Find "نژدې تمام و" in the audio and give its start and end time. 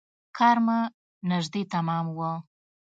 1.29-2.19